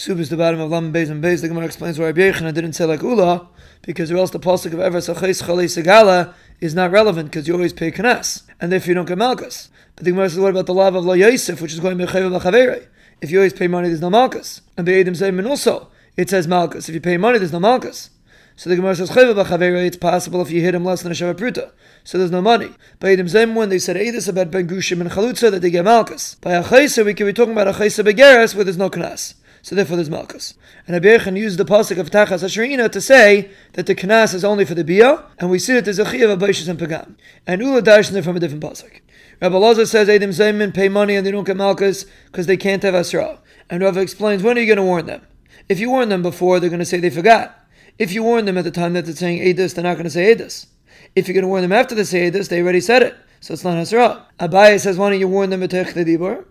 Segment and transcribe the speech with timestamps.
[0.00, 1.42] Ksub is the bottom of Lam Beis and Beis.
[1.42, 3.46] The Gemara explains why Rabbi Yochanan didn't say like Ula,
[3.82, 7.52] because or else the pasuk of Ever Sachais Chalei Segala is not relevant because you
[7.52, 9.68] always pay Kanas, and if you don't get Malchus.
[9.96, 12.40] But the Gemara says, what about the love of La Yosef, which is going Mechav
[12.40, 12.86] Lachavere?
[13.20, 14.62] If you always pay money, there's no Malchus.
[14.78, 16.88] And Adam say also, it says Malchus.
[16.88, 18.08] If you pay money, there's no Malchus.
[18.56, 21.72] So the Gemara says, it's possible if you hit him less than a Shava Pruta.
[22.04, 22.70] So there's no money.
[23.00, 25.84] By Edim Zem, when they said Edis about Ben Gushim and Chalutza, that they get
[25.84, 26.36] Malchus.
[26.36, 29.34] By Achaisa, we can be talking about Achaisa Begeres, where there's no Knas.
[29.62, 30.54] So therefore there's Malchus.
[30.86, 34.64] And Abiyachan used the pasuk of Tachas Asherina to say that the Knas is only
[34.64, 37.16] for the Bia, and we see that there's a Chiyav of Baishas and Pagam.
[37.46, 39.00] And Ula Darshan from a different pasuk.
[39.40, 42.82] Rabbi Lazar says Edim Zeman pay money and they don't get Malchus because they can't
[42.82, 43.38] have Asra.
[43.70, 45.26] And Rabbi explains, when are you going to warn them?
[45.68, 47.56] If you warn them before, they're going to say they forgot.
[47.98, 50.10] If you warn them at the time that they're saying Edis, they're not going to
[50.10, 50.66] say Edis.
[51.14, 53.16] If you're going to warn them after they say Edis, they already said it.
[53.40, 54.22] So it's not Hasra.
[54.38, 56.44] Abaye says, why don't you warn them at Dibur?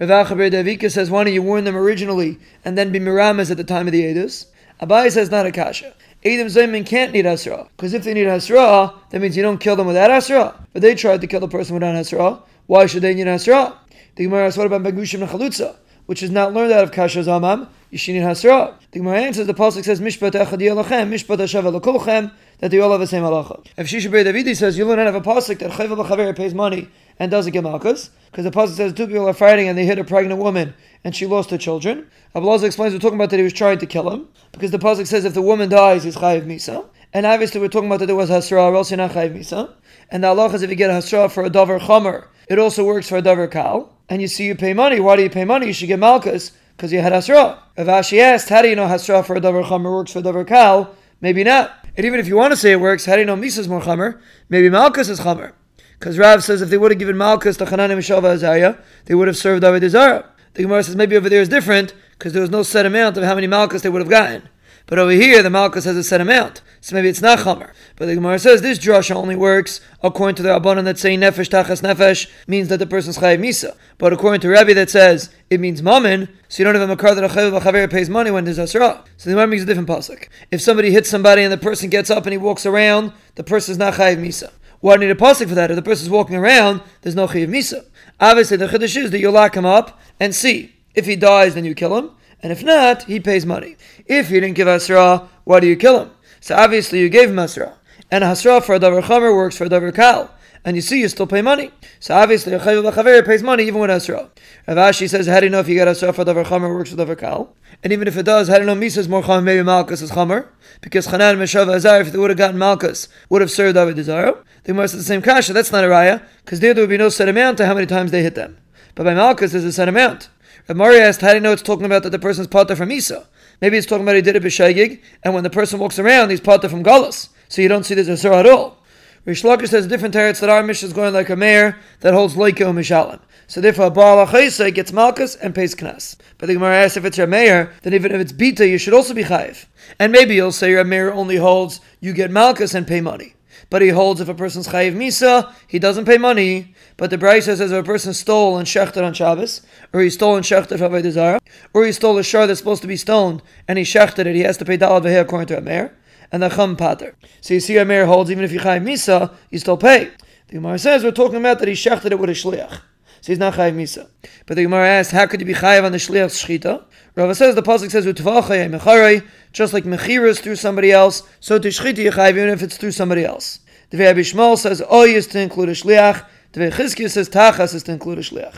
[0.00, 3.64] Rav Davika says, why don't you warn them originally and then be Miramas at the
[3.64, 4.46] time of the Edis?
[4.80, 5.94] Abaye says, not a kasha.
[6.24, 7.68] Edom Zayman can't need Hasra.
[7.76, 10.54] Because if they need Hasra, that means you don't kill them without Hasra.
[10.72, 12.42] But they tried to kill the person without Hasra.
[12.66, 13.76] Why should they need Hasra?
[14.16, 15.76] The Gemara asks, what about Bagushim and Chalutza?
[16.06, 17.68] Which is not learned out of Kasha Zamam.
[17.94, 18.74] Yishin Hasra.
[18.90, 22.90] The Gemara answers, the Pasuk says, Mishpat Echad Yelachem, Mishpat Hashav Elakulchem, that they all
[22.90, 23.64] have the same halacha.
[23.76, 26.54] If Shisha Bey Davidi says, you learn out of a Pasuk that Chayva B'Chaver pays
[26.54, 26.88] money
[27.20, 30.00] and doesn't get malchus, because the Pasuk says two people are fighting and they hit
[30.00, 32.10] a pregnant woman and she lost her children.
[32.34, 35.06] Abulazah explains we're talking about that he was trying to kill him, because the Pasuk
[35.06, 36.86] says if the woman dies, he's Chayiv Misa.
[37.12, 39.72] And obviously we're talking about that there was Hasra, or else you're not Chayiv Misa.
[40.10, 42.84] And the halacha is if you get a Hasra for a Dover Chomer, it also
[42.84, 43.92] works for a Dover Kal.
[44.08, 44.98] And you see you pay money.
[44.98, 45.68] Why do you pay money?
[45.68, 47.58] You should get malchus because you had Hasra.
[47.76, 50.22] If Ashi asked, how do you know Hasra for a Dover Chomer works for a
[50.22, 50.94] Dover Kal?
[51.20, 51.72] Maybe not.
[51.96, 53.68] And even if you want to say it works, how do you know Misa is
[53.68, 54.20] more Chomer?
[54.48, 55.52] Maybe Malchus is Chomer.
[55.98, 59.28] Because Rav says if they would have given Malchus to Hanan and Azariah, they would
[59.28, 60.30] have served Avodah Zarah.
[60.54, 63.24] The Gemara says maybe over there is different because there was no set amount of
[63.24, 64.48] how many Malchus they would have gotten.
[64.86, 66.62] But over here, the Malchus has a set amount.
[66.84, 67.72] So maybe it's not Chomer.
[67.96, 71.48] But the Gemara says this drasha only works according to the Rabbanan that say Nefesh
[71.48, 73.74] Tachas Nefesh means that the person's Chayiv Misa.
[73.96, 77.14] But according to Rabbi that says it means Mammon, so you don't have a Makar
[77.14, 79.02] that a Chayiv a Chaver pays money when there's Asra.
[79.16, 80.28] So the Gemara makes a different pasuk.
[80.50, 83.78] If somebody hits somebody and the person gets up and he walks around, the person's
[83.78, 84.52] not Chayiv Misa.
[84.80, 85.70] Why do you need a pasuk for that?
[85.70, 87.86] If the person's walking around, there's no Chayiv Misa.
[88.20, 90.74] Obviously, the Chiddush is that you lock him up and see.
[90.94, 92.10] If he dies, then you kill him.
[92.42, 93.78] And if not, he pays money.
[94.04, 96.10] If he didn't give Asra, why do you kill him?
[96.44, 97.72] So obviously you gave him Asra.
[98.10, 100.30] And Hasra for a Davar Chamer works for a Davar Kal.
[100.62, 101.70] And you see, you still pay money.
[102.00, 104.30] So obviously, a Chayiv Chaver pays money even with Asra.
[104.68, 106.90] Rav Ashi says, how do you know if you get Asra for Davar Chamer works
[106.90, 107.56] for Davar Kal?
[107.82, 110.02] And even if it does, how do you know Misa is more Chamer, maybe Malchus
[110.02, 110.48] is Chamer?
[110.82, 114.44] Because Chanan Meshava Azar, if they would have gotten Malchus, would have served Avodah Zarah.
[114.64, 115.54] They must have the same kasha.
[115.54, 117.86] That's not a raya, because there, there would be no set amount to how many
[117.86, 118.58] times they hit them.
[118.94, 120.28] But by Malchus, there's a set amount.
[120.68, 122.92] Rav Mari asked, how do you know it's talking about that the person's potter from
[122.92, 123.26] Isa?
[123.60, 126.40] Maybe it's talking about he did it b'shegig, and when the person walks around, he's
[126.40, 127.28] potter from Galus.
[127.48, 128.78] So you don't see there's a surah at all.
[129.26, 132.34] Reish Lakish says different teretz that our mission is going like a Meir that holds
[132.34, 133.20] Leiko Mishalim.
[133.46, 136.16] So therefore, a Baal gets Malchus and pays Knas.
[136.36, 138.92] But the Gemara asks if it's your Meir, then even if it's Bita, you should
[138.92, 139.64] also be Chayiv.
[139.98, 143.33] And maybe you'll say your Meir only holds you get Malchus and pay money.
[143.70, 146.74] But he holds if a person's Chayiv Misa, he doesn't pay money.
[146.96, 150.36] But the Braisa says if a person stole and shechted on Shabbos, or he stole
[150.36, 151.40] and shechted for Avodah Zarah,
[151.72, 154.42] or he stole a shard that's supposed to be stoned and he shechted it, he
[154.42, 155.96] has to pay Daled V'Heh according to a Meir
[156.30, 157.14] and the Chum Pater.
[157.40, 160.10] So you see, a Meir holds even if you Chayiv Misa, you still pay.
[160.48, 162.80] The Gemara says we're talking about that he shechted it with a shliach.
[163.24, 164.06] So he's not chayiv misa.
[164.44, 166.84] But the Gemara asks, how could you be chayiv on the shliach's shchita?
[167.16, 171.96] Rava says the pasuk says utvachayim just like mechiras through somebody else, so to shchita
[171.96, 173.60] you chayiv even if it's through somebody else.
[173.88, 176.26] The Rabbi Shmuel says oy is to include a shliach.
[176.52, 178.52] The Chizkiah says tachas is to include a shliach.